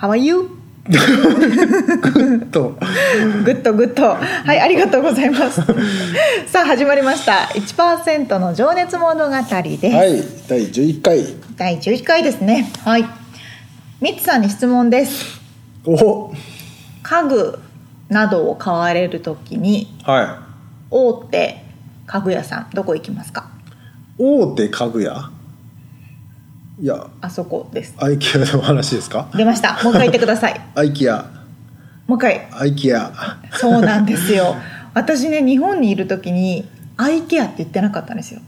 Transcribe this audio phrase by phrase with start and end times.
[0.00, 0.48] How are you?
[0.88, 4.08] Good。Good good。
[4.14, 5.60] はい、ありがとうございます。
[6.50, 7.50] さあ、始まりました。
[7.54, 9.86] 1%の情熱物語です。
[9.94, 11.26] はい、第11回。
[11.56, 12.70] 第11回ですね。
[12.82, 13.04] はい。
[14.00, 15.38] ミッツさんに質問です。
[15.84, 16.32] お、
[17.02, 17.58] 家具
[18.08, 20.38] などを買われるときに、は
[20.90, 21.62] 大手
[22.06, 23.44] 家具屋さん、どこ行きますか？
[24.18, 24.22] い。
[24.24, 25.30] 大手家具屋？
[26.80, 27.94] いや、あそこです。
[27.98, 29.28] アイキアの話ですか？
[29.34, 29.78] 出ました。
[29.84, 30.60] もう一回言ってください。
[30.74, 31.26] アイキア、
[32.06, 32.48] もう一回。
[32.52, 33.12] アイキア。
[33.52, 34.56] そうなんですよ。
[34.94, 38.40] 私ね、日本にいるときに、アイケアって言ってなかったんですよ。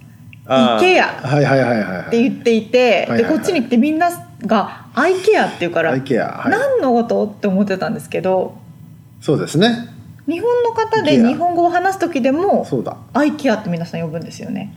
[0.46, 2.06] あー IKEA はいはいはいはいはい。
[2.08, 4.10] って言っていて、でこっちに来てみんな
[4.44, 8.56] が「アイケア」って言うから、IKEA はい何のことって思ってたんですけど
[9.20, 9.88] そうですね。
[10.26, 12.96] 日本の方で日本語を話す時でもそうだ。
[13.14, 14.74] 「アイケア」って皆さん呼ぶんですよね。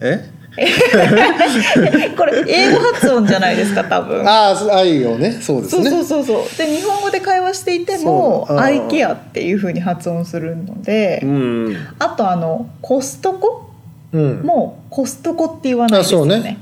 [0.00, 0.30] え？
[2.16, 4.26] これ英語発音じゃないですか多分。
[4.26, 5.90] ああ、愛をね、そうですね。
[5.90, 11.76] そうそうそうそうで日本語で会話していても「そうあーアイケア」っていうふうに発音するので、うん。
[11.98, 13.70] あとあのコストコ？
[14.12, 14.42] うん。
[14.42, 16.34] もコストコって言わないですよね。
[16.34, 16.58] あそうね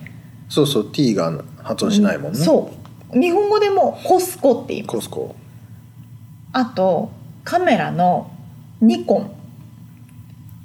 [0.48, 2.38] そうそう、T が発音しないもんね。
[2.38, 2.70] そ
[3.14, 5.34] う日本語でもコスコって言いますコスコ。
[6.52, 7.10] あと
[7.44, 8.30] カメラの
[8.80, 9.30] ニコン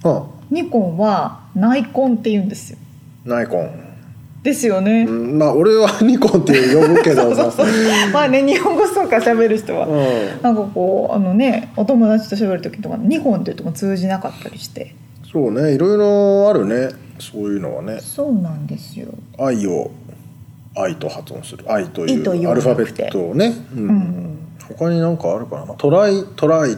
[0.03, 2.77] あ、ニコンはナイコンって言うんですよ
[3.25, 3.69] ナイコン。
[4.43, 7.63] ですよね、うん、まあ、俺は ニコンって呼ぶけどさ。
[8.11, 10.41] まあね日本語そうか喋る人は、うん。
[10.41, 14.95] なんかこうあのねお友達と喋る時とかニコンって言っても通じなかったりして。
[15.31, 16.89] そうね、いろいろあるね。
[17.19, 17.99] そういうのはね。
[18.01, 19.07] そうなんですよ。
[19.37, 19.91] 愛を
[20.75, 21.63] 愛と発音する。
[21.67, 23.87] 愛というアルファベットをね、うん。
[23.87, 24.37] うん。
[24.77, 25.73] 他になんかあるかな。
[25.75, 26.75] トライトライ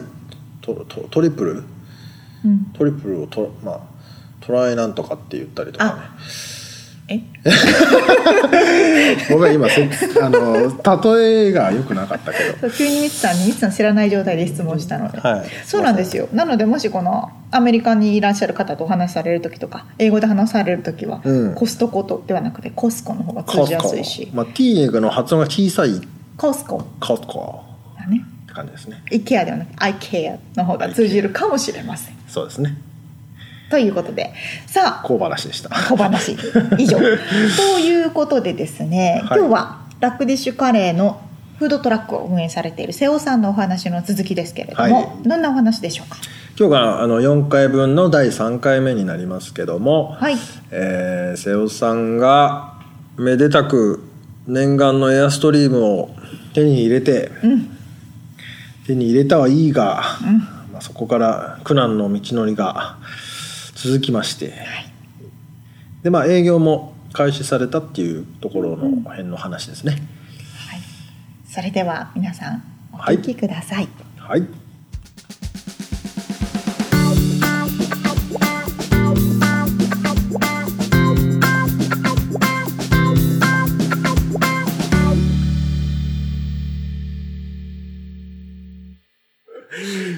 [0.60, 1.62] トトトリプル？
[2.44, 2.66] うん。
[2.74, 3.80] トリプルをト,、まあ、
[4.46, 6.00] トライなんとかって言ったりとかね。
[7.06, 7.20] え？
[9.30, 9.88] ごめん今せ
[10.22, 10.54] あの
[11.14, 12.70] 例えが良くなかったけど。
[12.70, 15.46] 急にミツさんにミツさん知らない状態で質問したので、はい。
[15.66, 16.28] そうなんですよ。
[16.32, 21.54] なのでもしこのアメリカにいらっしゃる方とお話しされる時とか英語で話される時は、うん。
[21.54, 23.96] コストコとではなくてコスコの方が通じやコスコ。
[23.96, 26.00] すいしまあ、T の発音が小さい。
[26.38, 26.86] コスコ。
[27.00, 27.64] コスコ。
[27.98, 28.24] だね。
[28.44, 29.02] って感じですね。
[29.10, 32.14] IKEA ではなくて IKEA の方が通じるかもしれません。
[32.28, 32.78] そうですね
[33.70, 34.32] ということで。
[34.66, 35.06] さあ。
[35.06, 35.70] 小話でした。
[35.70, 36.36] 小話。
[36.78, 36.98] 以上。
[37.56, 39.38] ということでですね、はい。
[39.38, 41.20] 今日はラックディッシュカレーの
[41.58, 45.08] フードトラックを運営されている瀬尾さんのお話の続きですけれども、はい。
[45.24, 46.18] どんなお話でしょうか？
[46.58, 50.36] 今日があの4回分の第3回目になりますけども、はい。
[50.70, 52.74] えー瀬尾さんが
[53.16, 54.04] めでたく
[54.46, 56.10] 念願のエアストリームを
[56.52, 57.70] 手に入れて、うん。
[58.86, 60.38] 手に入れたはいいが、うん。
[60.72, 62.96] まあ、そこから苦難の道のりが
[63.84, 64.54] 続きまして、
[66.02, 69.92] でまあ営業も開始されたっていうところの辺の話ですね。
[69.92, 70.00] はい、
[71.46, 72.62] それでは皆さん
[72.94, 74.48] お聞きください、はい、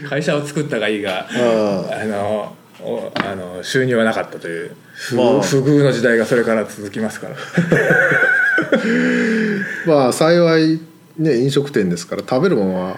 [0.08, 1.26] 会社を作ったがいいが、ん
[1.92, 2.65] あのお
[3.14, 7.36] あの収入はなかったという不,、遇の時代がそれから続きますから。
[9.86, 10.80] まあ幸い
[11.18, 12.96] ね飲食店ですから食べるものは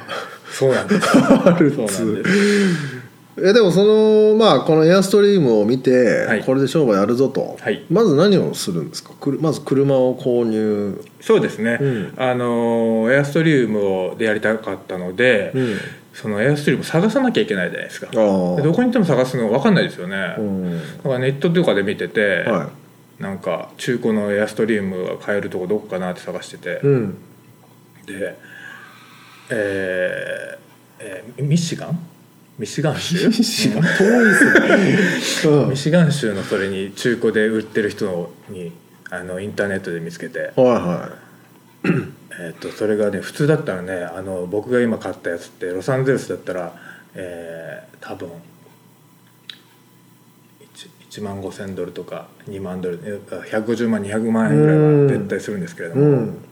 [0.51, 1.07] そうなんです。
[1.45, 2.99] あるっそうなんです。
[3.41, 6.43] えでもそのまあこのエアストリームを見て、はい。
[6.43, 7.85] これで商売やるぞと、はい。
[7.89, 9.11] まず何をするんですか？
[9.41, 12.13] まず車を購入、そうですね、うん。
[12.17, 15.77] あのエアストリームをでやりたかったので、うん
[16.21, 18.09] そのエアストリーム探さなきゃいけないじゃないですか。
[18.11, 20.97] どこに行っても探すの分かんないですよね、うん。
[20.97, 22.71] だからネットとかで見てて、は
[23.21, 27.19] なんか中古のエアストリームが買えるとこどこかなって探してて、い、うん。
[28.05, 28.37] で
[29.51, 30.59] えー
[30.99, 31.99] えーミシガン？
[32.59, 33.29] ミシガン州？
[33.29, 33.83] ミシガン。
[33.85, 34.35] 遠いで
[35.21, 35.71] すね、うん。
[35.71, 38.73] ミシガン州のそれに中古で売ってる人に
[39.09, 41.11] あのインターネットで見つけて、はいは
[42.33, 46.75] えー、とそれがね普通だったらねあの僕が今買ったやつってロサンゼルスだったら、
[47.15, 48.31] えー多分
[50.61, 53.21] 1, 1万5,000ドルとか2万ドルえ
[53.51, 56.45] 150万200万円ぐらいは絶対するんですけれども、うん。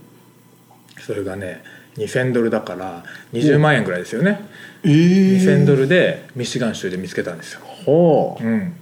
[0.99, 1.63] それがね
[1.97, 4.41] 2,000ドルだから20万円ぐらいですよね、
[4.83, 7.61] えー、2,000ドルでミシガン州で見つけたんですよ。
[7.87, 8.45] はう。
[8.45, 8.75] ん、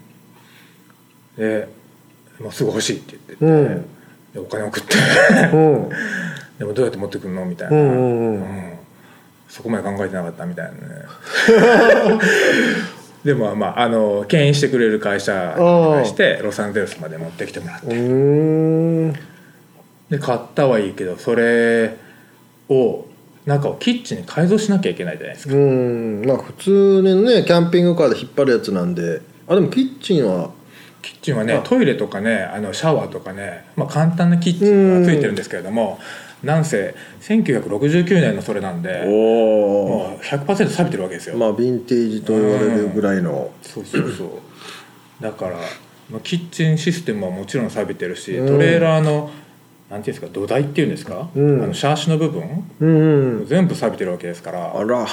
[1.37, 1.69] で
[2.41, 3.83] もうすぐ欲しいって言ってて、うん。
[4.33, 4.97] でお金送って。
[4.99, 5.91] あうん
[6.65, 7.45] でもどうやって持ってくるの？
[7.45, 8.73] みたいな、うんうんうん。
[9.49, 10.79] そこまで考えてなかったみたいなね。
[13.23, 17.87] でもまああの牽引してくれる会社にお願いしてロサンゼルスまで持ってきてもらって。
[20.11, 21.97] で買ったはいいけどそれ
[22.69, 23.07] を
[23.47, 26.23] 中をキッチンに改造しなきゃいけないじゃないですか、うん。
[26.27, 29.21] まあ普通にねキャンピングカーで引っ張るやつなんで。
[29.47, 30.51] あでもキッチンは？
[31.03, 31.61] キッチンはねあ。
[31.61, 35.99] トイレとかねあのシャワーとかね、まあ、簡単なキッチンがついてるんですけれども
[36.45, 43.51] なんせ1969年のそれなんでおもう100%錆びてるわけですよ、まあヴィンテージと言われるぐらいの。
[43.63, 44.29] そうそうそう。
[45.21, 45.57] だから、
[46.11, 48.47] まあ、キッチンシステムはもちろん錆びてるしうん。
[48.47, 49.31] トレーラーの
[49.91, 51.63] なんていうんですか土台っていうんですか、うん。
[51.63, 52.43] あのシャーシの部分？
[52.81, 53.47] うんうん。
[53.47, 54.77] 全部錆びてるわけですから。
[54.77, 55.07] あら。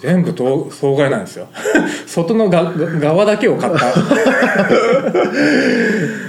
[0.00, 1.48] 全部と損害なんですよ。
[2.06, 3.92] 外のがが側だけを買 った。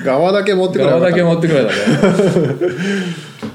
[0.06, 1.76] 側だけ持ってくれば側だけ持ってくれたね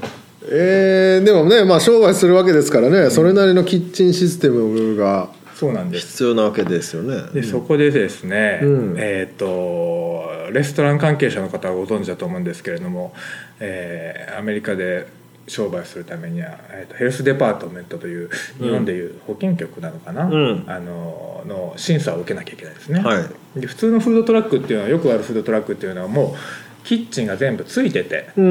[0.53, 5.29] えー、でもねまあ商売するわけですからね、それなりのキッチンシステムが。
[5.55, 6.07] そうなんです。
[6.07, 7.21] 必要なわけですよね。
[7.33, 8.95] でそこでですね、うん。
[8.97, 13.13] えっ、とレストラン関係者の方はご存知だと思うんですけれども、
[13.59, 15.07] えーアメリカで
[15.47, 20.63] 商売するためには、えーとヘルスデパートメントという日本でいう保健局なのかな、うん。
[20.67, 23.59] あのの審査を受けなきゃいけないですね、はい。
[23.59, 28.45] で普通のフードトラックっていうのはよくあるフードトラックっていうのはもうキッチンが全部ついててうん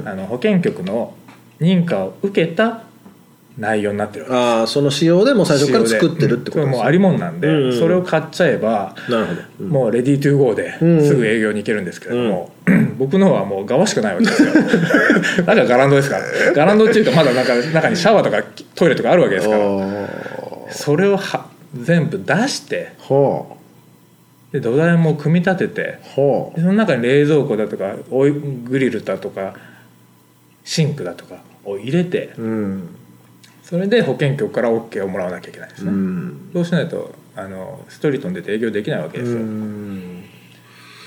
[0.00, 0.08] うん。
[0.08, 1.14] あの保健局の
[1.60, 2.82] 認可を受けた
[3.58, 7.64] 内容になってるわああその仕様でもう最初から作ってるってことですもうありもんなんで、うん。
[7.64, 9.68] うんそれを買っちゃえばなるほど、うん。
[9.70, 11.06] もうレディートゥーゴーでうん。
[11.06, 12.52] すぐ営業に行けるんですけれども、
[12.98, 14.52] 僕のはもう側しかないわけですよ。
[15.44, 16.24] だからガランドですから。
[16.52, 18.42] ガランドっていうかまだ中中にシャワーとか
[18.74, 19.64] トイレとかあるわけですから。
[19.64, 20.06] あ
[20.70, 22.92] それをは全部出して
[24.52, 29.54] で土台も組み立ててその中に冷蔵庫だとかオイグリルだとか
[30.66, 32.88] シンクだとかを入れてあうん
[33.62, 36.50] それで保健局から OK をもらわなきゃいけないですうね、ん。
[36.52, 40.22] そうしないとあのストリートに出て営業できないわけうですよ、ん。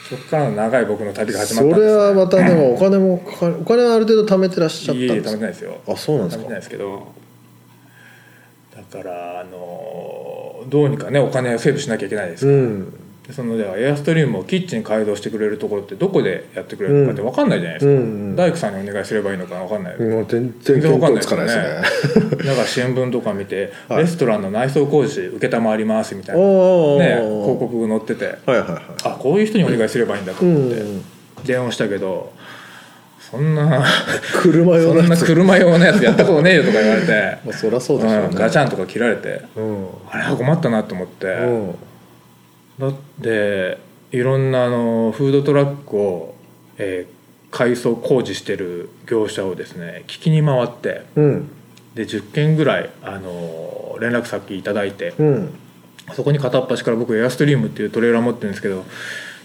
[0.09, 5.77] そこからの長い僕の旅が始まそったんですれはまたでもお金もかかるお金はある程度貯めてらっしゃったんいえいえですか貯めてないですよ。
[5.87, 6.43] あそうなんですか？
[6.43, 7.13] 貯めてないですけど。
[8.75, 12.91] だからあのどうにかねお金をセーブしなきゃいけないですから、うん。
[12.91, 12.97] で
[13.31, 21.43] そのではエアストリームをキッチン改造してくれるところってどこでやってくれるのかって分かんないじゃないですか、うんうん大工さんにお願いすればいいのか分かんない、もう全然全然わかんないですね。
[22.45, 24.03] だから新聞とか見て、はい。
[24.03, 26.47] レストランの内装工事承りますみたいな、ね、
[27.15, 28.25] 広告載ってて。
[28.45, 28.81] はいはいはい。
[29.03, 31.01] あこういう人にお願いすればいいんだとう思って、ん
[31.45, 32.33] 電話したけど
[33.31, 33.85] そんな
[34.41, 38.27] 車用そんなのやつ車用のやつやったことねえよとか言われて、 まあそりゃそうでしょうね。
[38.31, 39.41] うんガチャンとか切られて。
[39.55, 39.87] うん。
[40.09, 41.75] あれは困ったなと思って、うん
[42.79, 43.77] だって
[44.11, 46.35] いろんなあのフードトラックを、
[46.77, 47.19] えー
[47.51, 51.49] 改装工事してる業者をですね聞きに回ってうん。
[51.95, 55.53] で10件ぐらいあの連絡先いただいてうん。
[56.13, 58.85] そこに片っ端から僕エアストリームっていうトレーラー持ってるんですけど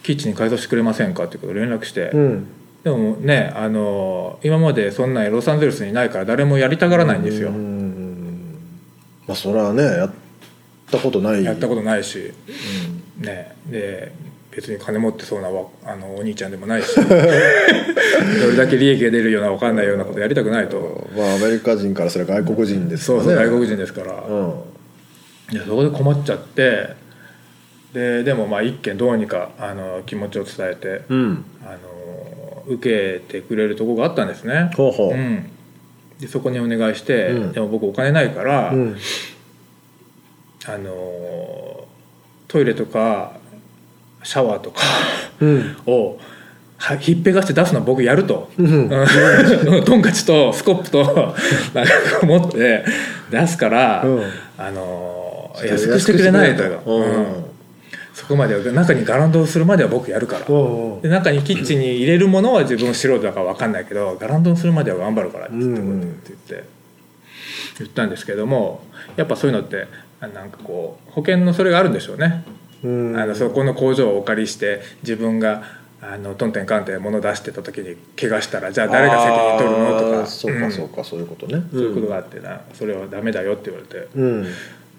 [0.02, 2.46] キッチンに改造してくれませんかっていうことを連絡して、うん。
[2.82, 8.58] でもねあの今までそんなロサンゼルスにないから誰もやりたがらないんですよ、うん
[9.26, 10.10] まあそれはねやっ
[10.90, 11.42] たことない。
[11.42, 12.32] やったことないし、
[13.18, 14.12] ねで
[14.50, 24.54] 別に金持ってそうなわあのお兄ちゃんでもないし どれだけ利益が出るような分かんないようなことやりたくないと、まあアメリカ人からすれば外国人ですそうよねそう外国人ですから、うん。
[25.50, 26.88] いやそこで困っちゃって
[27.92, 31.44] ででもまあ一件どうにかあの気持ちを伝えて、うん。
[31.64, 34.70] あの受けてくれるとこがあったんですね。
[34.76, 35.14] ほうほう。
[35.14, 35.44] うん、
[36.18, 37.52] でそこにお願いして、うん。
[37.52, 38.96] でも僕お金ないから、うん。
[40.66, 41.83] あの
[42.54, 43.32] トイレとか
[44.22, 44.80] シャワーとか
[45.40, 45.76] うん。
[45.86, 46.18] を
[46.76, 48.88] はひっぺがして出すのは僕やると、うん。
[48.88, 49.82] うん。
[49.84, 51.34] トンカチとスコップと
[51.74, 52.84] なんか持って
[53.28, 54.22] 出すから、うん。
[54.56, 57.26] あの安くしてくれないと、うん。
[58.12, 65.74] そこまでは中にガランドをするまでは僕やるから、うんで中にキッチンに入れるものは自分素人だから分かんないけどガランドにするまでは頑張るからって言っ
[66.46, 66.64] て,、
[67.80, 68.84] 言ったんですけども
[69.16, 72.44] やっぱそういうのってあなんかこう保険のそれがあるんでしょうね、
[72.82, 73.16] うん。
[73.16, 75.62] あのそこの工場をお借りして自分が
[76.02, 80.00] あのトンテンカンテン物出してた時に怪我したらじゃあ誰が責任取るの？
[80.00, 80.26] とか。
[80.26, 81.62] そうかそうか、そういうことね。
[81.72, 84.08] そういうことがあってなそれはダメだよって言われて。
[84.14, 84.46] うん。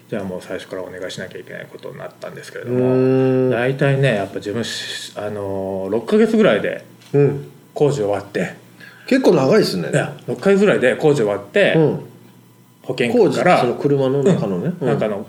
[0.08, 3.50] じゃあもう最初からお願いしなきゃいけないことになったんですけれどうもん。
[3.50, 7.50] 大体ねやっぱ自分しあの6ヶ月ぐらいでうん。
[7.74, 8.54] 工事終わって。
[9.06, 9.90] 結構長いですね。
[9.90, 12.00] いや6ヶ月ぐらいで工事終わって、うん
[12.86, 14.98] 保険工事局からその車の中のね、うんなん。
[14.98, 15.26] かの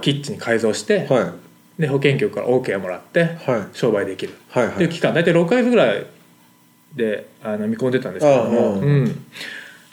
[0.00, 1.32] キッチンに改造して、は
[1.78, 3.66] で保険局から OK をもらっていはい。
[3.76, 4.34] 商売できる。
[4.50, 4.74] はいはい。
[4.74, 6.06] っていう期間大体6ヶ月ぐらい
[6.94, 9.04] であの見込んでたんですけどもうん。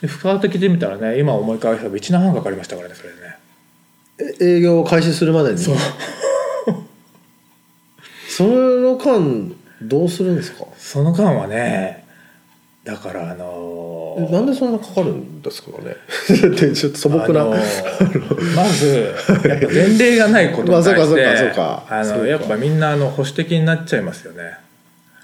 [0.00, 2.94] で蓋を開けてみたらね今思い返せば1年半かかりましたからね。
[2.94, 3.36] それでね
[4.40, 5.58] え営業を開始するまでに？
[5.58, 5.76] そう。
[8.28, 9.50] その間
[9.82, 10.64] どうするんですか？
[10.78, 12.04] その間はね
[12.84, 13.48] だからあのえ
[14.28, 15.96] なんでそんなかかるんですかね。
[16.74, 17.50] ちょっと素朴な、あの
[18.56, 19.14] まず
[19.48, 21.82] やっぱ前例がないことに対して かそうかそうか。
[21.88, 22.22] あそうか。
[22.22, 24.58] のやっぱみんなあの保守的になっちゃいますよね。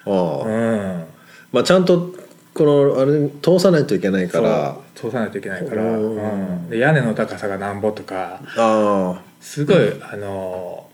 [0.07, 0.47] ああ。
[0.47, 1.05] うん。
[1.53, 2.13] まあちゃんと
[2.55, 4.77] このあれ通さないといけないから。
[4.95, 6.17] 通さないといけないから、うん。
[6.17, 6.71] うん。
[6.71, 8.41] で屋根の高さがなんぼとか。
[8.57, 9.77] あすごい
[10.13, 10.86] あの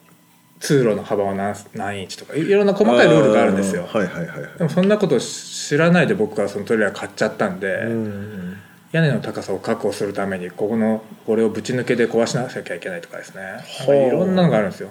[0.63, 3.89] 通路の幅は何何インチとかいいろんな細かいルールがあるんですよ。
[3.93, 4.59] あはいはいはいはい。
[4.59, 8.57] でもそんなこと知らないで僕はそのトレーラー買っちゃったんで、うん
[8.93, 13.43] 屋根の高さを確保するためにここのこれをぶち抜けで壊しなきゃいけないとかですね。
[13.89, 13.95] あ。
[13.95, 14.91] いろんなのがあるんですよ、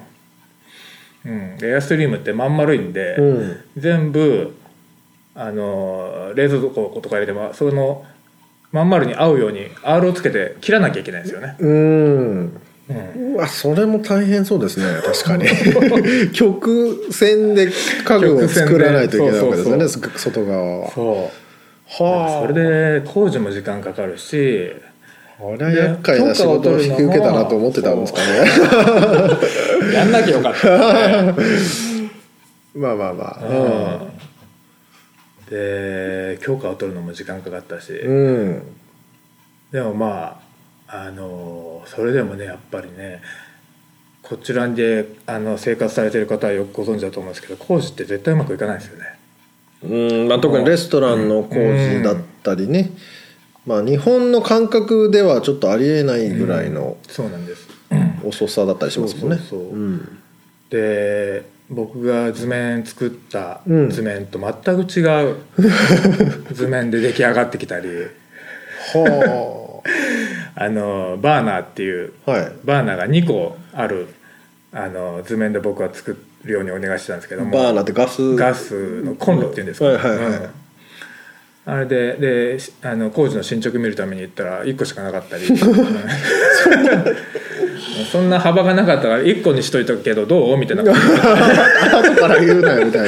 [1.23, 3.63] うん、でエアストリームってまん丸いんで、うん。
[3.77, 4.55] 全部
[5.35, 8.03] あの冷蔵庫とか入れてもその
[8.71, 15.45] まん丸に合うように R をつけて切らなきゃいけないんですよね、うんうん、うわそれも大変そうですね確かに。
[16.33, 17.69] 曲線で
[18.03, 20.91] 家具を作らないといけないわけですよね外側は。
[20.91, 22.03] そう。
[22.03, 22.47] はあ。
[22.47, 24.71] それで工事も時間かかるし。
[25.41, 29.89] これは厄介な仕事を引き受けたなと思ってたんですかね。
[29.91, 31.33] やんなきゃよかった、ね
[32.75, 34.05] まあまあまあ。
[35.50, 38.61] うん、で許可を取るのも時間かかったし、うん。
[39.71, 40.50] でもまあ
[40.93, 43.21] あのそれでもねやっぱりね
[44.21, 49.19] こちらであの生活されてる方はよくご存知だと思うんですけど工事って絶対うまくいかないですよね。
[49.83, 52.91] うんまあ、特にレストランの工事だったりね、
[53.65, 57.67] まあ、日本の感覚ではちょっとありえないぐらいのそうなんです。
[58.24, 59.38] 遅さだったりしますもんね。
[59.38, 59.75] そうそうそう。
[59.75, 60.19] うん。
[60.69, 63.89] で僕が図面作ったうん。
[63.89, 65.38] 図面と全く違う
[66.51, 67.88] 図面で出来上がってきたり。
[68.93, 69.60] はあ
[70.69, 72.51] のバーナーっていうあはい。
[72.63, 74.07] バーナーが2個ある
[74.73, 77.51] あの図面で僕は作るようにお願いしてたんですけども。
[77.51, 78.35] バーナーってガス？
[78.35, 80.27] ガスのコンロっていうんですか、はいはいはい。
[80.27, 80.49] うん。
[81.63, 82.13] あれで
[82.53, 85.45] でしあの工事の進捗見るために行ったら1個しかなかったり。
[85.49, 85.57] うん
[88.11, 90.57] そんな幅がなかったから1個にしといたけどどう？
[90.57, 90.83] みたいな。
[90.83, 93.07] 後から言うなよみたいな。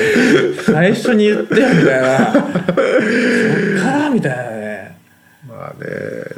[0.64, 2.34] 最初に言ってよみたいな。
[2.34, 4.44] そっからみたいな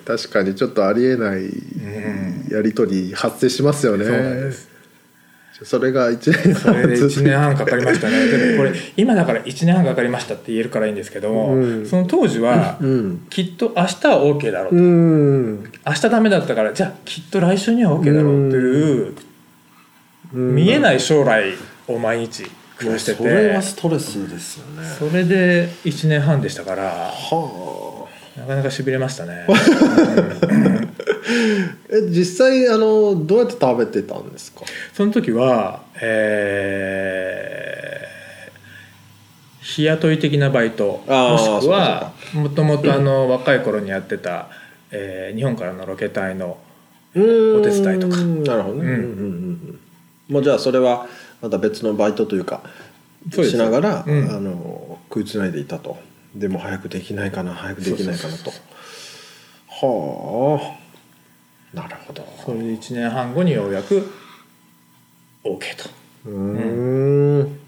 [0.06, 1.52] 確かにちょっとありえない
[2.52, 4.70] やり取り発生しますよね、そうなんです。
[5.64, 8.28] それが1年それでずっと1年半かかりましたね。
[8.28, 11.86] でもこれ今だから1年半かかりましたって言えるからいいんですけども、うん。
[11.88, 13.26] その当時はうん。
[13.30, 15.72] きっと明日は OK だろうと、うん。
[15.88, 19.16] 明日ダメだったからじゃあきっと来週には OK だろうという、
[20.34, 21.54] 見えない将来
[21.88, 22.44] を毎日
[22.78, 23.24] 暮らしてて。
[23.24, 24.86] それはストレスですよね。
[25.00, 28.05] それで1年半でしたからはあ
[28.38, 29.46] なかなかしびれましたね。
[31.90, 34.62] え実際あのどうやって食べてたんですか？
[34.94, 38.16] その時はえー
[39.62, 44.48] 日雇い的なバイトもしくはもともとあの若い頃にやってた、
[44.92, 46.58] えー日本からのロケ隊の
[47.16, 47.20] お
[47.64, 48.18] 手伝いとか。
[48.18, 48.88] なるほどね、うん。
[48.88, 49.80] うんうん
[50.28, 51.06] もうじゃあそれは
[51.42, 52.62] また別のバイトというか
[53.32, 54.30] しながら、うん。
[54.30, 55.98] あの食いつないでいたと
[56.36, 58.52] でも早くできないかな早くできないかなと。
[59.70, 60.78] は
[61.74, 61.76] あ。
[61.76, 62.26] なるほど。
[62.46, 64.12] それで1年半後にようやく
[65.44, 65.90] OK と。
[66.26, 67.60] うーん。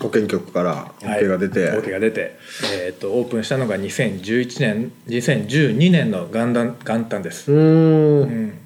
[0.00, 2.38] 保健局から OK が出て、はい OK が出て、
[2.74, 8.22] えー、とオープンしたのが2011年2012年の元旦元旦です、うーん。
[8.22, 8.58] うん、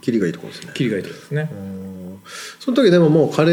[0.00, 0.72] キリがいいところですね。
[0.74, 1.48] 切りがいいとこですね。
[1.52, 2.22] うん。
[2.60, 3.50] その時でももうカレ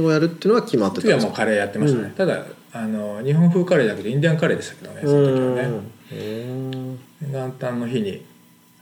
[0.00, 1.26] ーをやるっていうのは決まってたんですか？
[1.28, 2.10] もうカレーやってましたね、うん。
[2.12, 2.44] ただ
[2.80, 4.86] あの日本風カレーじゃなくてインディアンカレーでしたけ？
[4.86, 5.80] どねその時はね。
[6.12, 6.98] うん
[7.32, 8.24] 元旦の日に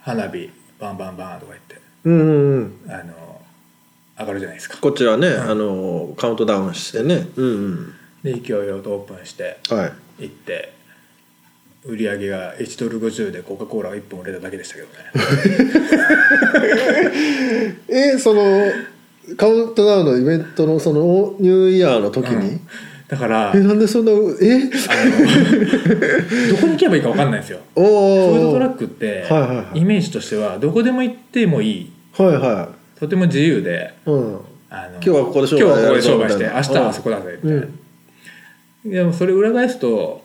[0.01, 2.91] 花火バンバンバンとか言ってうんうんうん。
[2.93, 3.41] あの
[4.19, 4.79] 上がるじゃないですか。
[4.79, 7.27] こちらね、あのカウントダウンしてね。
[7.37, 9.93] うんで勢いよとオープンしてうんはい。
[10.21, 10.73] 行って
[11.85, 14.93] 売り上げが1ドル50でコカ・コーラが1本売れただけでしたけどね。
[17.89, 18.43] えその
[19.37, 22.61] カウントダウンのイベントのそのニューイヤーの時に、
[23.09, 24.17] だからえなんでそんなえ？
[24.17, 24.19] ど
[26.57, 27.61] こに行けばいいか分かんないんですよ。
[27.77, 29.79] おフードおトラックってはいはいはい。
[29.79, 31.93] イメージとしてはどこでも行ってもいい。
[32.17, 34.41] はいはとても自由でいうん。
[34.71, 37.67] あの今日はここで商売今日はここで商売して明日はそこだぜみたいな、
[38.87, 40.25] でもそれ裏返すと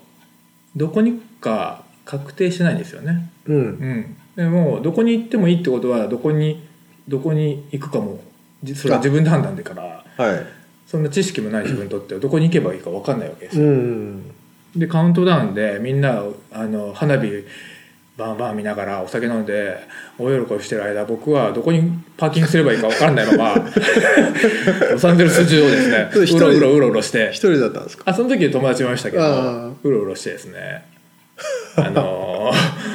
[0.76, 3.30] どこにか確定してないんですよね。
[3.46, 3.56] うん。
[3.58, 4.16] うん。
[4.36, 6.68] でもどこに行ってもいいってことはどこに
[7.08, 8.22] どこに行くかも
[8.64, 10.61] じそれは自分で判断でからはい
[10.92, 14.22] そんな知識もない自分にとってはどこに行けばいいか分かんないわけですうよ、ん。
[14.76, 17.30] でカウントダウンでみんなあの花火
[18.18, 19.78] バンバン見ながらお酒飲んで
[20.20, 23.56] 大喜びしてる間僕はどこにパーキングすればいいか分からないまま
[24.92, 26.10] ロサンゼルス中をですね。
[26.14, 27.30] うろうろうろうろして。
[27.32, 28.04] 一人だったんですか？
[28.08, 30.86] あその時友達もいましたけどあうろうろしてですね。
[31.78, 32.92] あのー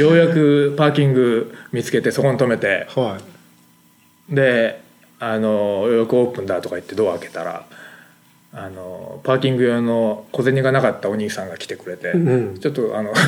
[0.00, 2.86] ようやくパーキング見つけてそこに止めて。
[2.94, 3.18] は
[4.28, 4.80] で
[5.20, 7.66] あのようやくオープンだとか言ってドア開けたら
[8.52, 12.58] あのパーキング用の小銭がなかったお兄さんが来てくれて、うん。
[12.58, 13.12] ちょっとあの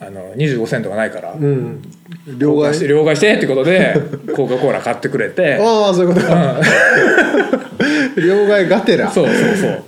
[0.00, 1.82] あの25セントがないから、いうん。
[2.26, 2.74] 両両替？
[2.74, 3.94] して替両替してってことで
[4.36, 6.26] コカ・コーラ買ってくれて、ああそういうこと。
[6.26, 6.60] か
[8.16, 9.08] う 両替がてら。
[9.08, 9.82] ん、そうそうそう。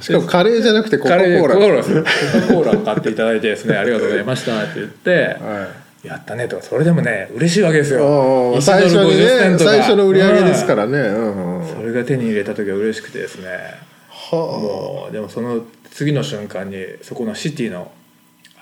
[0.00, 5.10] しかもカレーじゃなくてコカ・コーーラコカ・コーラ買っていただいてですねありがとうございましたって言って、
[5.40, 5.68] は
[6.02, 8.04] やったねとかそれでもね嬉しいわけですよ。
[8.04, 10.98] ああ1最初にドル50センね最初の売り上げですかうんらね。
[11.08, 11.60] うん。
[11.60, 13.48] うんそれが手に入れた時は嬉しくてですね。
[14.08, 17.90] はもうでもその次の瞬間にそこのシティの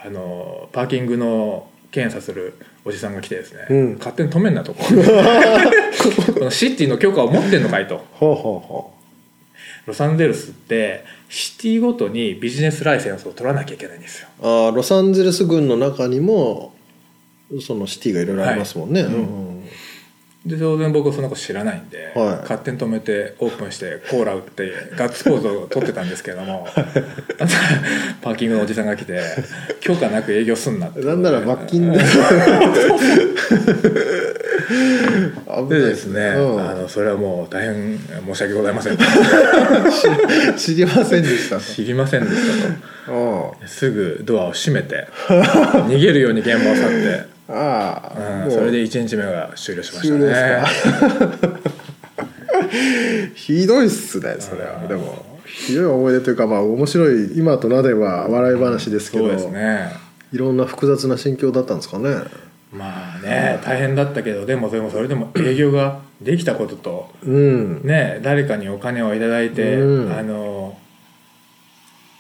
[0.03, 3.95] あのパーキングの検査するおじさんが来てですね、うん。
[3.99, 4.73] 勝手に止めんなと。
[4.75, 4.85] こ
[6.35, 8.05] このシティの許可を持ってんのかいと。
[9.87, 14.29] ロサンゼルスってシティごとにビジネスライセンスを取らなきゃいけないんですよ。
[14.41, 16.75] うああロサンゼルス郡の中にも
[17.61, 19.13] そのシティがいろいろありますもんね、はい。
[19.13, 19.65] うんうん。
[20.47, 22.37] で当然僕はそんなこと知らないんで、はい。
[22.43, 26.69] 勝手に止めてオープンしてコーラ売ってガッツポーズを取ってたんですけれども
[28.23, 29.21] パーキングのおじさんが来て
[29.81, 31.99] 「許可なく営業すんな」ってなんなら罰金で。
[35.69, 36.61] でですね、うん。
[36.61, 38.97] あのそれはもう大変申し訳ございません。
[40.57, 42.69] 知りませんでした知りませんでした
[43.07, 48.49] あとすぐドアを閉めて逃げるように現場を去って、ああう。
[48.49, 51.77] うんそれで1日目が終了しましたね。
[53.35, 54.87] ひどいっすねそれは。
[54.89, 59.91] でもひどい思い出というかまあ面白い今となれば笑い話ですけどそうですね。
[60.33, 62.11] いろんな複雑な心境だったんですかね。
[62.73, 67.83] まあね大変だったけどでもでもそれでも営業ができたこととうん。
[67.85, 70.13] ね誰かにお金をいただいて、うん。
[70.13, 70.56] あの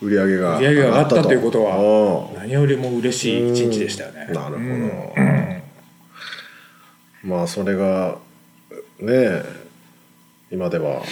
[0.01, 1.33] 売り上げが上げがったと。
[1.33, 4.27] いうことはあ何よりも嬉しい一日でしたよね。
[4.29, 5.15] うんなるほど。
[5.17, 5.63] うん。
[7.31, 8.19] まあそれが
[9.01, 9.45] ねえ
[10.51, 11.03] 今では。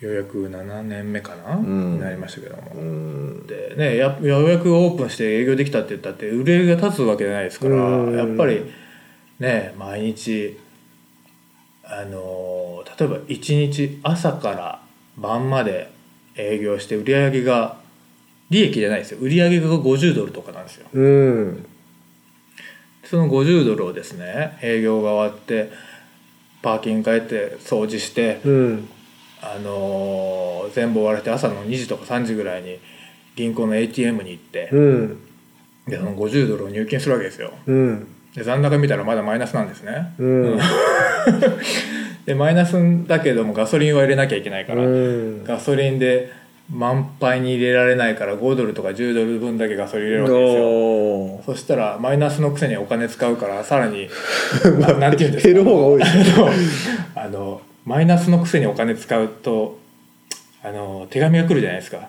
[0.00, 1.94] ようやく7年目かな、ん。
[1.96, 3.46] になりましたけども、うん。
[3.46, 8.16] でねやようやくオープンして営業できたって言ったって売り上げが立つわけじゃないですから、うん。
[8.16, 8.64] やっぱり
[9.38, 10.58] ね毎日
[11.84, 14.82] あの例えば1日朝から
[15.18, 15.90] 晩まで
[16.40, 17.76] 営業して売り上げが
[18.50, 19.18] 利益じゃないですよ。
[19.20, 20.86] 売り上げが50ドルとかなんですよ。
[20.92, 21.66] うん。
[23.04, 25.70] その50ドルをですね営業が終わって
[26.62, 28.88] パーキング帰って掃除して、うん。
[29.42, 32.78] あのー全部終わらせて朝の2時とか3時ぐらいに
[33.34, 35.20] 銀行の ATM に行って、うん。
[35.86, 37.52] でその50ドルを入金するわけですよ。
[37.66, 38.06] うん。
[38.34, 40.58] で残高見たらまだマイナスなんですね、うん
[42.26, 45.44] でマイナスだけどもガソリンは入れなきゃいけないから、うん。
[45.44, 46.32] ガソリンで
[46.72, 50.64] 満杯に入れられないから5ドルとか10ドル分だけガソリン入れるわけですよ。
[50.64, 54.08] おそしたらマイナスのくせにお金使うからさらに
[54.78, 55.54] ななんて言うんですか？
[55.54, 56.10] 減る方が多いです。
[57.16, 59.78] あのマイナスのくせにお金使うと
[60.62, 62.08] あの手紙が来るじゃないですか。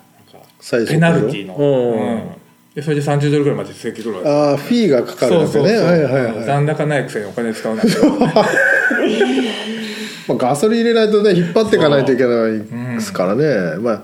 [0.88, 2.38] ペナルティーの、
[2.76, 6.46] でそれで30ドルぐらいまで続き来るわけああフィーがかかるそうそうそう、わけねはいはいはい。
[6.46, 7.92] 残高ないくせにお金使うなんて
[10.34, 14.04] まあ、ガソリン入れないとね引っ張っていかないといけないですからね、まあ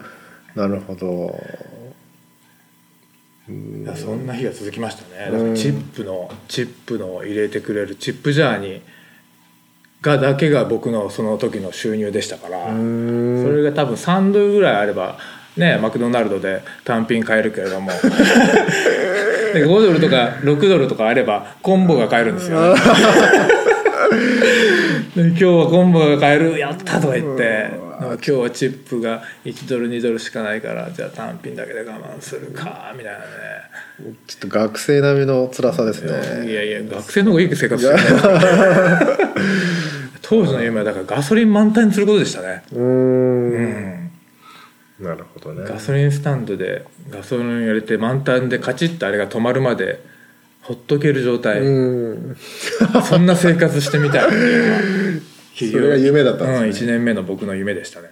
[0.56, 1.40] なるほど。
[3.50, 5.32] いやそんな日が続きましたね。
[5.32, 8.82] だからチップのチップの入れてくれるチップジャーに
[10.02, 15.18] がだけが僕のその時の収入でしたからそれが多分3ドルぐらいあれば
[15.56, 17.92] ねマクドナルドで単品買えるけれども。
[19.54, 22.82] で5ドルとか6ドルとかあればコンボが買えるんですよ、ね、で
[25.17, 33.25] 今日は昆布が買えるやったとか言って今日はチップが1ドル2ドルしかないからじゃあ単品だけで我慢するかみたいなね。
[34.27, 36.51] ちょっと学生並みの辛さですね。
[36.51, 39.38] いやいや学生の方がいい生活してるね。
[40.21, 42.62] 当時の夢はだからガソリン満タンにすることでしたね。
[42.73, 43.49] うん。
[43.56, 44.12] ん。
[44.99, 45.63] なるほどね。
[45.67, 50.03] ガソリンスタンドでガソリン入れて満タンでカチッとあれが止まるまで
[50.67, 52.38] ほっとける状態、うん。
[53.01, 54.32] そんな生活してみたい。
[55.56, 58.10] それが夢だったんうん、ですね、1年目の僕の夢でしたね。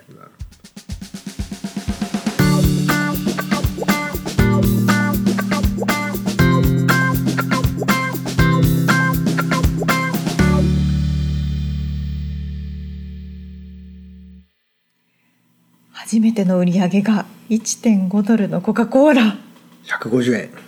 [15.91, 19.35] 初めての売り上げが1.5ドルのコカ・コーラ。
[19.83, 20.64] 150円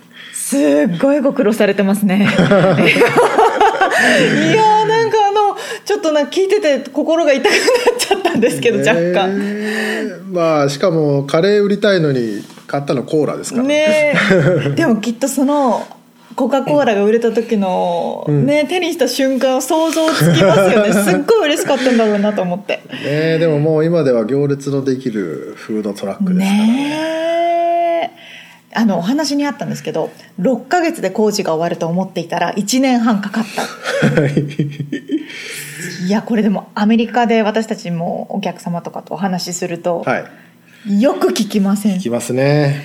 [0.48, 2.16] すっごいご苦労されてますね。
[2.24, 7.60] いやーなんかあのちょっとなんか聞いてて心が痛くなっ
[7.98, 10.22] ちゃったんですけど、若干。
[10.32, 13.64] まあしかもカレー売りたいのに買ったのコーラですから。
[13.64, 14.14] ね
[14.66, 14.70] え。
[14.74, 15.86] でもきっとその
[16.34, 18.46] コカ・コーラが売れた時の、うん。
[18.46, 20.92] ね手にした瞬間想像つきますよね。
[21.12, 22.76] すっごい嬉しかったんだろうなと思って。
[22.76, 26.66] ねえでももう今では行列のできるフードトラックですからね。
[26.66, 28.37] ねえ
[28.78, 34.26] あのお話にあったんですけど6ヶ月で工事が終わると思っていたら1年半かかった。
[36.06, 36.08] い。
[36.08, 40.24] やこれでもアメリカで私たちもお客様とかとお話しすると、は
[40.86, 41.02] い。
[41.02, 41.96] よく聞きません。
[41.96, 42.84] 聞きますね。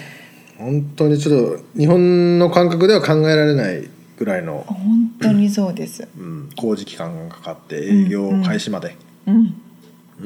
[0.57, 6.07] 本当にちょっと日本の感覚では考えられないぐらいの、本当にそうです。
[6.17, 9.61] うん、工事期間がかかって営業開始まで、うん。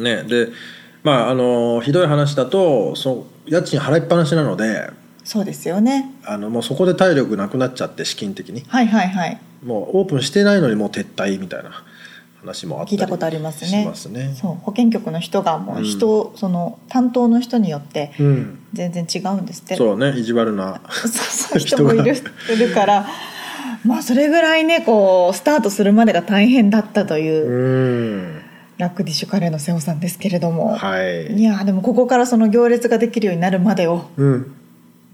[0.02, 0.24] ね。
[0.24, 0.48] で
[1.04, 4.90] まああのひどい話だとそう家賃払いっぱなしなので
[5.28, 6.10] そうですよね。
[6.24, 8.64] あのもうそこで体力なくなっちゃって資金的に。
[8.66, 9.38] はいはいはい。
[9.62, 11.84] もうオープンしてないのにもう撤退みたいな
[12.40, 13.82] 話もあったり聞いたことありますね。
[13.84, 14.34] しますね。
[14.40, 18.60] そう保健局の人がもう人、その担当の人によってうん。
[18.72, 19.76] 全然違うんですって。
[19.76, 22.16] そうね意地悪な そうそう人もいる。
[22.54, 23.06] いるから
[23.84, 28.42] まあそれぐらいねこうスタートするまでが大変だったというう、ん。
[28.78, 31.34] ラックディッシュカレーの瀬尾さんですけれども、はい。
[31.34, 34.54] いやでもここからその行列ができるようになるまでをうん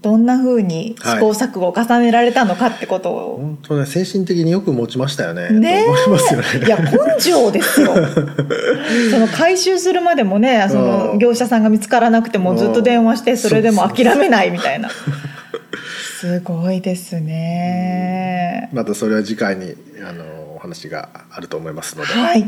[0.04, 5.48] どんな風に試行錯誤を重ねられたのかってことを、本当ね精神的によく持ちましたよね。
[5.48, 6.66] ね思いますよね。
[6.66, 7.94] いや根性ですよ。
[9.10, 11.18] その回収するまでもねそのうん。
[11.18, 14.90] 業者さんが見つからなくてもずっと電話してそれでも諦めないみたいな。
[16.20, 18.68] すごいですね。
[18.74, 19.74] またそれは次回に
[20.06, 20.24] あの
[20.56, 22.12] お話があると思いますので。
[22.12, 22.46] はい。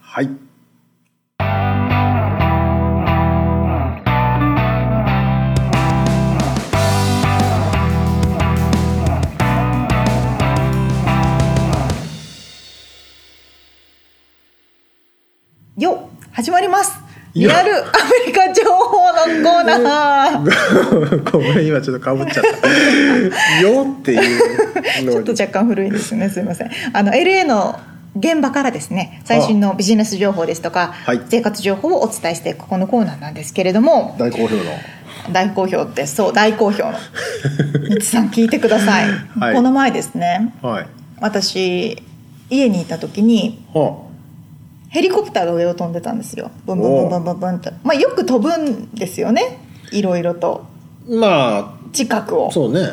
[0.00, 0.30] はい
[16.40, 16.98] 始まります。
[17.34, 17.90] リよアルアメ
[18.26, 21.30] リカ情報のコーナー。
[21.30, 26.30] ごめん今ちょっとかぶっちゃった「よ」っていうの ちょっと若干古いですね。
[26.30, 26.70] すいません。
[26.94, 27.78] あの LA の
[28.16, 29.20] 現場からですね。
[29.26, 31.20] 最新のビジネス情報ですとか、はい。
[31.28, 34.16] 生活情報をお伝えしていくこのコーナーなんですけれども。
[34.18, 34.62] 大好評の。
[35.32, 36.94] 大好評ですそう大好評の。
[37.90, 39.54] みつさん聞いてください、はい。
[39.54, 40.54] この前ですね。
[40.62, 40.86] はい。
[41.20, 42.02] 私
[42.48, 44.09] 家にいた時には
[44.90, 46.50] ヘリコプターが上を飛んでたんですよ。
[46.66, 49.58] ブンブンブンブンブンブンとまあよく飛ぶんですよね。
[49.92, 50.66] いろいろと。
[51.08, 51.12] あ。
[51.12, 52.48] ま近くを。
[52.48, 52.86] あそうね。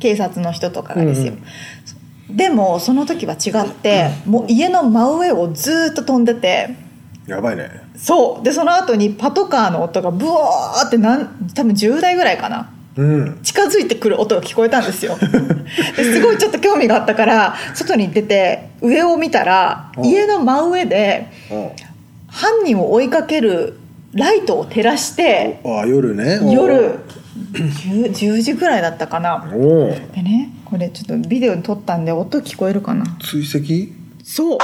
[0.00, 1.42] 警察の人とかがですよ、うん
[2.30, 6.74] でもその時は違ってもう家の真上をずっと飛んでて。
[7.26, 7.70] やばいね。
[7.96, 8.44] そう。
[8.44, 12.68] でその後にパトカーの音がブワーってなん多分10台ぐらいかな。
[12.68, 15.16] うん近づいてくる音が聞こえたんですよ。
[15.96, 20.04] ですごいちょっと興味があったから外に出て上を見たらうん。
[20.04, 21.70] 家の真上であ
[22.28, 23.78] 犯人を追いかける
[24.12, 26.40] ライトを照らしてあ夜ね。
[26.52, 27.00] 夜
[27.52, 29.48] 10, 10時ぐらいだったかな。
[29.50, 33.04] でねこれちょっとビデオに撮ったんで音聞こえるかな。
[33.20, 33.92] 追跡？
[34.22, 34.58] そう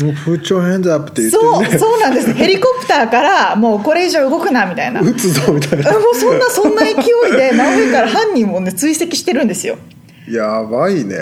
[0.00, 1.78] もう風潮ヘンズアップって言ってそうるね。
[1.78, 2.32] そうなんです。
[2.32, 5.00] ヘリコプターからもうこれ以上動くなみたいな。
[5.00, 5.92] もう撃つぞみたいな。
[5.92, 6.94] そんなそんな勢い
[7.36, 9.76] で真上から 犯人をね追跡してるんですよ。
[10.28, 11.16] やばいね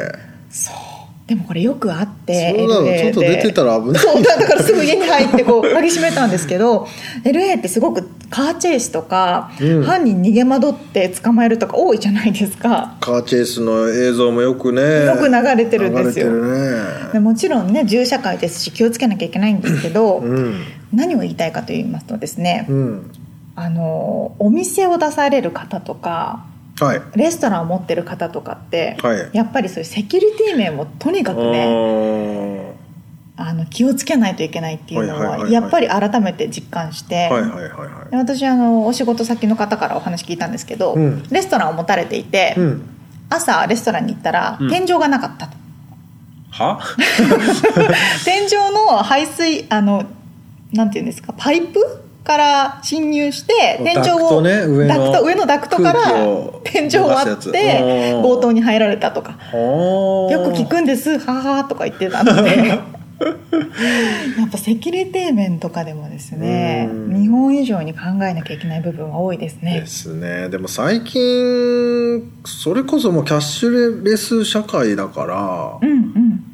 [1.27, 4.03] でもこれよくあってちょっと出てたら危ない。
[4.03, 6.87] そうだだからすぐ家に入ってこう鍵閉めたんですけど
[7.25, 9.83] LA ってすごくカーチェイスとか、うん。
[9.85, 12.97] 犯人逃げ惑って捕まえるとか多いじゃないですか。
[13.01, 15.05] カーチェイスの映像もよくね。
[15.05, 16.33] よく流れてるんですよ。
[16.33, 17.13] ね。
[17.13, 20.65] でもちろんね銃社会ですし気をつけなきゃいけないんですけど、うん。
[20.93, 23.11] 何を言いたいかと言いますとですね、うん。
[23.55, 26.47] あのお店を出される方とか
[26.81, 27.03] はい。
[27.15, 29.31] レストランを持ってる方とかって、はい。
[29.33, 32.75] やっぱりそういうセキュリティ面もとにかくね
[33.37, 37.31] あの気をつけないといけないっていうのはやっぱり改めて実感して、
[38.13, 41.23] 私あのお仕事先の方からお話聞いたんですけど、うん。
[41.31, 42.83] レストランを持たれていて、うん。
[43.31, 44.71] 朝レストランに行ったら、うん。
[44.71, 45.57] 天井がなかったと。
[46.53, 46.81] は？
[48.25, 50.05] 天井の排水あの
[50.73, 56.01] なんていうんですかパイプから侵入して天井を、ね上のダクト上のダクトから
[56.65, 59.39] 天井を割って強盗に入られたとか。
[59.53, 62.93] よよく聞くんですはははとか言ってたので。
[64.39, 67.23] やっぱセキュリティ面とかでもですねうん。
[67.23, 69.81] 日本以上に考えなきゃいけない部分は多いですね。
[69.81, 69.87] で。
[69.87, 70.49] すね。
[70.49, 76.45] でも最近それこそもうキャッシュレス社会だからうんうん。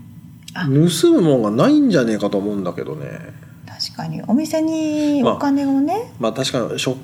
[0.55, 0.65] あ。
[0.65, 3.07] 盗むもんがないんじゃねえかと思うんだけどね。
[3.07, 3.38] 確
[3.99, 6.97] かにお店にお金をね、まあ確かに食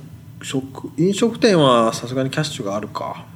[0.42, 3.26] 食飲食店はさすがにキャッシュがあるか、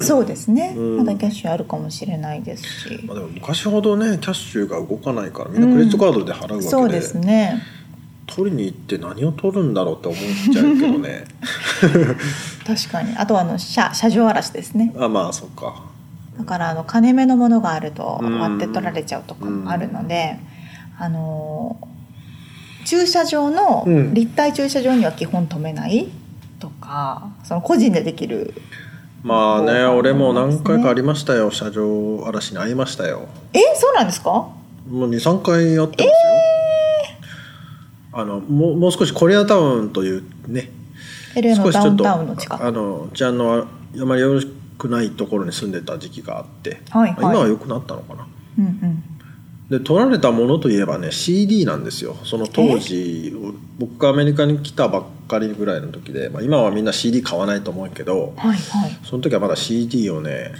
[0.00, 0.96] そうですね、うん。
[0.98, 3.04] まだキャッシュあるかもしれないですし。
[3.04, 7.62] まあ、でも昔ほどねキャッシュが動かないからみんなクレジットカードで払うわけで,、そうですね。
[8.26, 11.24] 取りに行って何を取るんだろうって思っちゃうけどね。
[12.66, 13.14] 確かに。
[13.16, 14.94] あとはあの車車上荒らしですね。
[14.98, 15.82] あまあそっか。
[16.38, 18.40] だからあの金目のものがあるとうん。
[18.40, 20.38] 割って取られちゃうとかもあるので、
[20.98, 21.76] あの
[22.84, 24.14] 駐車場のうん。
[24.14, 26.08] 立体駐車場には基本止めない
[26.58, 28.54] とかその個人でできる
[29.22, 31.50] まあねそう俺も何回かありましたよ。
[31.50, 33.26] 車上嵐に会いましたよ。
[33.52, 34.30] えそうなんですか？
[34.30, 36.12] もう23回やってますよ、
[38.12, 40.70] あのもうもう少しコリアタウンというね
[41.34, 42.64] LA の少しちょっとダウンタウンの近く。
[42.64, 43.66] あの治安の
[44.00, 47.16] あまりよろしくないところに住んでた時期があって、はいはい。
[47.18, 48.26] 今は良くなったのかな。
[48.58, 49.04] うんうん
[49.70, 52.16] で取られたものといえばね CD なんですよ。
[52.24, 53.34] その当時
[53.78, 58.98] 僕がアメリカに来たばっかりぐらいの時で、まあ、今はみんな CD 買わないと思うけどはいはい。
[59.04, 60.52] その時はまだ CD をね、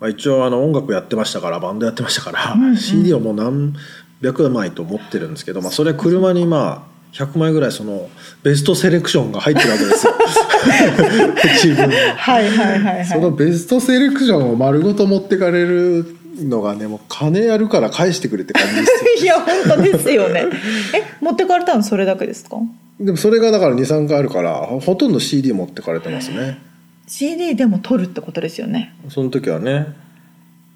[0.00, 2.76] まあ、一応あの音楽やってましたからバンドやってましたから、うんうん。
[2.76, 3.74] CD をもう何
[4.20, 8.08] 百枚と持ってるんですけど、まあ、それ車にまあ100枚ぐらいその
[8.42, 10.12] ベストセレクションが入ってるわけですよ。
[11.62, 11.96] 自分の。
[12.16, 13.06] はいはいはい。
[13.06, 19.22] そのベストセレクションを丸ごと持ってかれるのがねもう金やるから返してくれって感じですよ。
[19.22, 20.44] いや本当ですよね。
[20.94, 22.56] え持ってかれたのそれだけですか？
[22.98, 26.58] でもそれがだから23回あるからほとんど CD 持ってかれてますね。
[27.06, 28.94] CD でも取るってことですよね。
[29.08, 29.86] その時はね。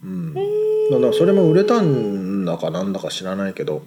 [0.03, 0.35] うん。
[0.35, 0.41] だ
[1.01, 3.83] からそれも売れたんだかなんだか知らないけど。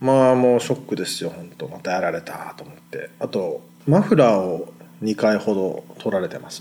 [0.00, 1.68] まあもうショックですよ本当。
[1.68, 3.10] またやられたと思って。
[3.18, 6.58] あとマフラーを2回ほど取られてます、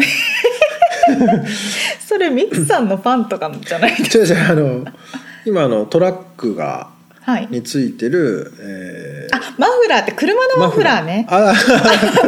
[2.08, 4.86] それミクさんのファンとかじゃないです違う違うあの
[5.46, 6.88] 今あのトラックが
[7.26, 7.48] はい。
[7.50, 11.26] についてる、えーあマフラーって車のマフラーね。
[11.28, 11.54] ああ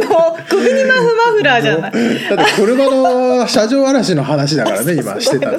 [0.00, 1.92] の首にマフマフラーじゃない。
[1.92, 5.52] だって車の車上荒らしの話だからね今してた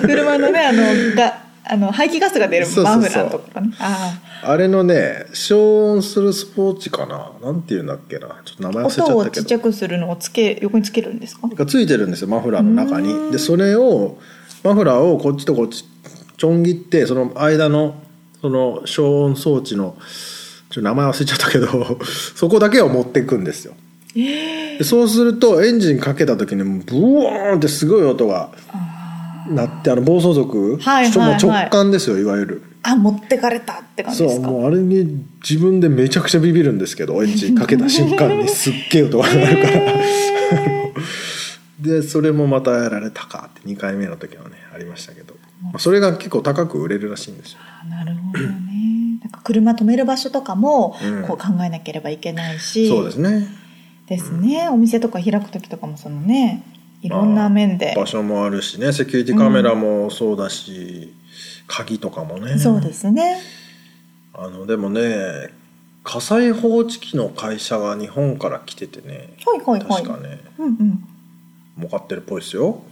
[0.00, 0.82] 車のねあの
[1.14, 1.34] が
[1.68, 4.56] あの排気ガスが出るマフラーとかねああ。
[4.56, 7.32] れのね消音するスポーチかな。
[7.42, 8.40] なんていうんだっけな。
[8.44, 9.42] ちょっと名前あ忘れちゃ音をったけど。
[9.42, 11.48] ちっちゃくするのをつけ横につけるんですか？
[11.48, 13.12] がついてるんですよマフラーの中に。
[13.12, 13.30] ん。
[13.32, 14.18] でそれを
[14.62, 15.84] マフラーをこっちとこっち
[16.36, 17.96] ちょん切ってその間の
[18.40, 19.96] その消音装置の
[20.70, 21.98] ちょっと名前忘れちゃったけど
[22.36, 23.74] そこだけを持っていくんですよ。
[24.14, 28.50] でそうするとエンジンかけた時にブワーンってすごい音が
[29.50, 31.42] 鳴ってあの暴走族、はいはいはい。
[31.42, 32.62] 直感ですよいわゆる。
[32.82, 34.48] あ持ってかれたって感じそうですか？
[34.48, 39.80] もうあれに自分でめちゃくちゃビビるんですけど エンジンかけた瞬間にすっげえ音が鳴るから。
[41.80, 47.58] でそれもまたやられたかって2回目の時はねありましたけど、まあ、それが結構高く売れるらしいんですよ。
[47.82, 49.18] あなるほどね。
[49.22, 51.22] なんか車止める場所とかもうん。
[51.24, 53.46] こう考えなければいけないし、そうですね。
[54.08, 54.68] ですね。
[54.70, 56.62] お店とか開く時とかもそのね
[57.06, 61.14] いろんな面で、場所もあるしねセキュリティカメラもそうだし、
[61.66, 62.58] 鍵とかもね。
[62.58, 63.40] そうですね。
[64.34, 65.50] あのでもね
[66.04, 69.34] 火災報知器の会社が日本から来ててね。
[69.44, 70.02] はいはいはい。
[70.04, 70.40] 確かね。
[70.58, 71.04] うんうん。
[71.78, 72.82] 儲かってるっぽいですよ。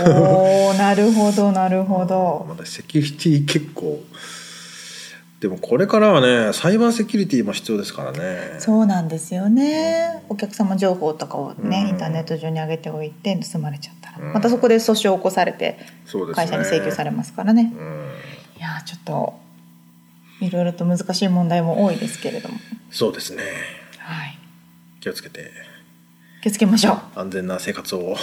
[0.00, 2.44] おーなるほどなるほど。
[2.50, 4.02] まだセキュリティ結構
[5.40, 8.56] でもこれからはねサイバーセキュリティも必要ですからね。
[8.58, 10.24] そうなんですよね。
[10.28, 11.88] お客様情報とかをね、うん。
[11.90, 14.32] インターネット上に上げておいて盗まれちゃったら、うん。
[14.32, 15.78] またそこで訴訟を起こされて
[16.34, 17.72] 会社に請求されますからね。
[17.72, 18.08] うん。
[18.58, 19.38] いやーちょっと
[20.40, 22.56] いろいろと難しい問題も多いですけれども。
[22.90, 23.44] そうですね。
[23.98, 24.38] はい。
[25.00, 25.52] 気をつけて。
[26.42, 27.00] 気をつけましょう。
[27.14, 28.16] 安全な生活を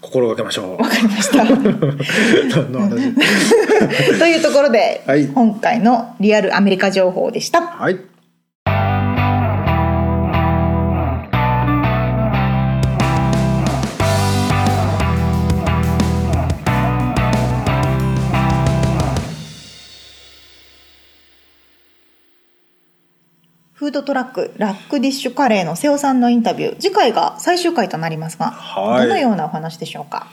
[0.00, 0.82] 心がけましょう。
[0.82, 1.44] わかりました。
[4.18, 5.28] というところで、はい。
[5.28, 7.62] 今回のリアルアメリカ情報でした。
[7.62, 7.98] はい
[23.88, 26.76] フードトラックラックディッシュカレーの瀬尾さんのインタビュー。
[26.78, 29.08] 次回が最終回となりますが、はい。
[29.08, 30.26] どのようなお話でしょうか？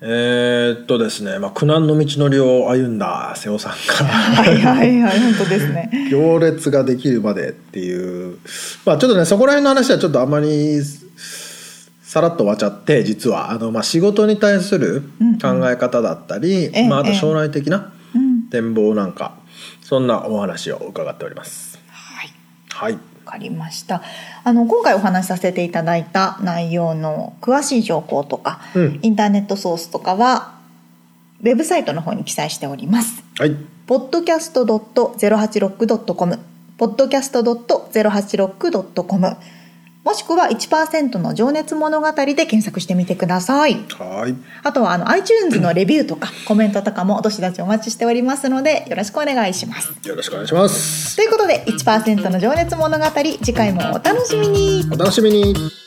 [0.00, 5.90] えーっとですね、まあ、苦難の道のりを歩んだ瀬尾さんがはいはいはい本当ですね。
[6.08, 8.38] 行列ができるまでっていう。
[8.86, 13.50] まあちょっとねそこら辺の話はちょっとあんまりさらっと終わっちゃって実は。
[13.50, 15.02] あの、まあ、仕事に対する
[15.42, 18.48] 考え方だったり、ええまあ、あと将来的なうん。
[18.50, 19.34] 展望なんか、
[19.80, 21.71] そんなお話を伺っております。
[22.74, 22.92] はい。
[22.92, 24.02] はい、わかりました。
[24.44, 28.98] あの今回お話しさせていただいた内容の詳しい情報とか、うん。
[29.02, 30.54] インターネットソースとかは
[31.40, 33.24] ウェブサイトの方に記載しております。
[33.38, 33.56] はい、
[33.86, 36.38] podcast.086.com
[36.78, 39.36] podcast.086.com
[40.04, 51.16] もしくは1%の情熱物語で検索してみてくださいはい、あとはあの iTunes のレビューとかコメントとかもどしどしお待ちしておりますのでよろしくお願いしますよろしくお願いします。
[51.16, 55.81] ということで1%の情熱物語次回もお楽しみにお楽しみに。